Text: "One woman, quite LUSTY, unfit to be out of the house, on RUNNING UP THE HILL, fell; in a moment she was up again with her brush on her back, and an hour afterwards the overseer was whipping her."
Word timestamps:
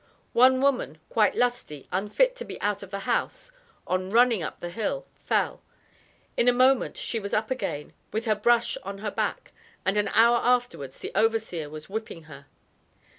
"One 0.33 0.61
woman, 0.61 0.97
quite 1.09 1.35
LUSTY, 1.35 1.87
unfit 1.91 2.35
to 2.37 2.43
be 2.43 2.59
out 2.59 2.81
of 2.81 2.89
the 2.89 3.01
house, 3.01 3.51
on 3.85 4.09
RUNNING 4.09 4.41
UP 4.41 4.59
THE 4.59 4.71
HILL, 4.71 5.05
fell; 5.23 5.61
in 6.35 6.47
a 6.47 6.51
moment 6.51 6.97
she 6.97 7.19
was 7.19 7.35
up 7.35 7.51
again 7.51 7.93
with 8.11 8.25
her 8.25 8.33
brush 8.33 8.77
on 8.81 8.97
her 9.05 9.11
back, 9.11 9.51
and 9.85 9.97
an 9.97 10.07
hour 10.07 10.41
afterwards 10.43 10.97
the 10.97 11.11
overseer 11.13 11.69
was 11.69 11.87
whipping 11.87 12.23
her." 12.23 12.47